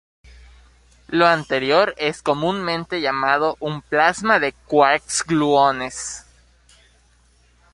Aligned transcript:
Lo 1.09 1.27
anterior 1.27 1.93
es 1.95 2.23
comúnmente 2.23 3.01
llamado 3.01 3.55
un 3.59 3.83
"plasma 3.83 4.39
de 4.39 4.55
quarks-gluones". 4.67 6.25